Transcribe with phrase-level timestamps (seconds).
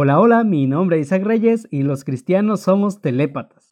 [0.00, 3.68] Hola, hola, mi nombre es Isaac Reyes y los cristianos somos telépatas.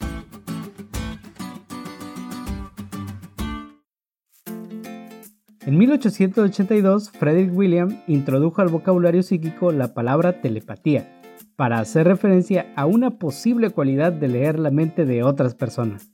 [5.65, 11.07] En 1882, Frederick William introdujo al vocabulario psíquico la palabra telepatía,
[11.55, 16.11] para hacer referencia a una posible cualidad de leer la mente de otras personas.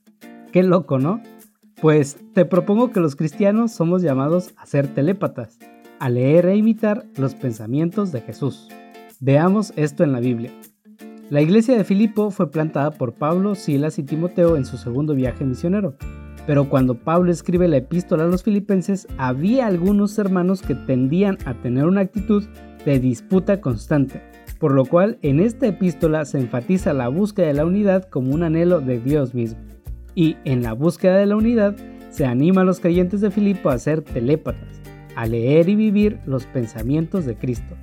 [0.52, 1.22] Qué loco, ¿no?
[1.80, 5.58] Pues te propongo que los cristianos somos llamados a ser telépatas,
[5.98, 8.68] a leer e imitar los pensamientos de Jesús.
[9.24, 10.50] Veamos esto en la Biblia.
[11.30, 15.44] La iglesia de Filipo fue plantada por Pablo, Silas y Timoteo en su segundo viaje
[15.44, 15.94] misionero.
[16.44, 21.54] Pero cuando Pablo escribe la epístola a los filipenses, había algunos hermanos que tendían a
[21.54, 22.42] tener una actitud
[22.84, 24.20] de disputa constante,
[24.58, 28.42] por lo cual en esta epístola se enfatiza la búsqueda de la unidad como un
[28.42, 29.60] anhelo de Dios mismo.
[30.16, 31.76] Y en la búsqueda de la unidad
[32.10, 34.80] se anima a los creyentes de Filipo a ser telépatas,
[35.14, 37.76] a leer y vivir los pensamientos de Cristo.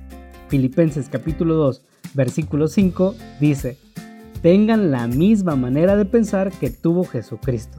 [0.50, 1.82] Filipenses capítulo 2,
[2.12, 3.78] versículo 5 dice,
[4.42, 7.78] tengan la misma manera de pensar que tuvo Jesucristo.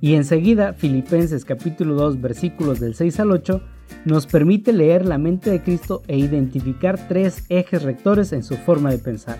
[0.00, 3.60] Y enseguida, Filipenses capítulo 2, versículos del 6 al 8,
[4.04, 8.92] nos permite leer la mente de Cristo e identificar tres ejes rectores en su forma
[8.92, 9.38] de pensar.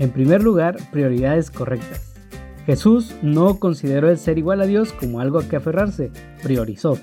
[0.00, 2.14] En primer lugar, prioridades correctas.
[2.66, 6.10] Jesús no consideró el ser igual a Dios como algo a que aferrarse,
[6.42, 6.98] priorizó.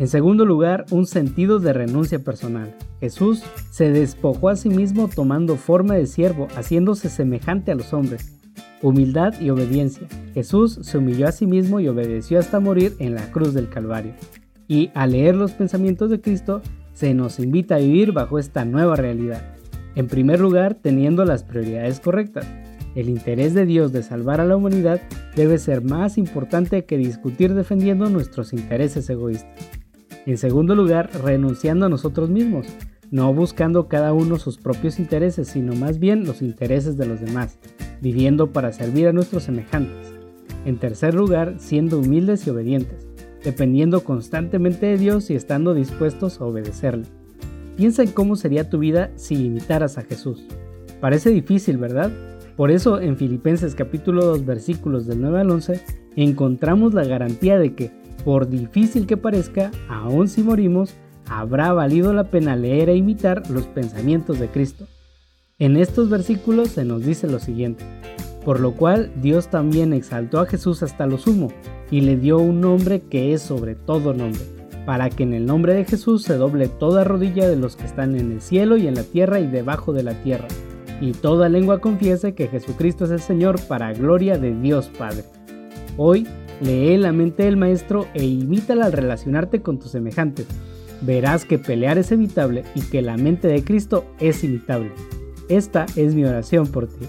[0.00, 2.74] En segundo lugar, un sentido de renuncia personal.
[2.98, 8.40] Jesús se despojó a sí mismo tomando forma de siervo, haciéndose semejante a los hombres.
[8.82, 10.08] Humildad y obediencia.
[10.34, 14.14] Jesús se humilló a sí mismo y obedeció hasta morir en la cruz del Calvario.
[14.66, 16.60] Y al leer los pensamientos de Cristo,
[16.92, 19.54] se nos invita a vivir bajo esta nueva realidad.
[19.94, 22.46] En primer lugar, teniendo las prioridades correctas.
[22.96, 25.00] El interés de Dios de salvar a la humanidad
[25.36, 29.83] debe ser más importante que discutir defendiendo nuestros intereses egoístas.
[30.26, 32.66] En segundo lugar, renunciando a nosotros mismos,
[33.10, 37.58] no buscando cada uno sus propios intereses, sino más bien los intereses de los demás,
[38.00, 40.14] viviendo para servir a nuestros semejantes.
[40.64, 43.06] En tercer lugar, siendo humildes y obedientes,
[43.44, 47.04] dependiendo constantemente de Dios y estando dispuestos a obedecerle.
[47.76, 50.46] Piensa en cómo sería tu vida si imitaras a Jesús.
[51.00, 52.10] Parece difícil, ¿verdad?
[52.56, 55.80] Por eso en Filipenses capítulo 2 versículos del 9 al 11
[56.16, 60.94] encontramos la garantía de que por difícil que parezca, aun si morimos,
[61.28, 64.86] habrá valido la pena leer e imitar los pensamientos de Cristo.
[65.58, 67.84] En estos versículos se nos dice lo siguiente,
[68.44, 71.52] por lo cual Dios también exaltó a Jesús hasta lo sumo
[71.90, 74.40] y le dio un nombre que es sobre todo nombre,
[74.86, 78.16] para que en el nombre de Jesús se doble toda rodilla de los que están
[78.16, 80.48] en el cielo y en la tierra y debajo de la tierra,
[81.00, 85.24] y toda lengua confiese que Jesucristo es el Señor para gloria de Dios Padre.
[85.96, 86.26] Hoy
[86.60, 90.46] Lee la mente del maestro e imítala al relacionarte con tus semejantes.
[91.00, 94.92] Verás que pelear es evitable y que la mente de Cristo es imitable.
[95.48, 97.06] Esta es mi oración por ti.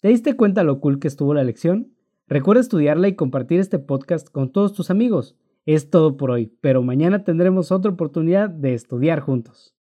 [0.00, 1.92] ¿Te diste cuenta lo cool que estuvo la lección?
[2.26, 5.36] Recuerda estudiarla y compartir este podcast con todos tus amigos.
[5.66, 9.74] Es todo por hoy, pero mañana tendremos otra oportunidad de estudiar juntos.